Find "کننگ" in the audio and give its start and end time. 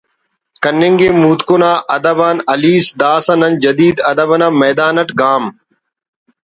0.63-0.99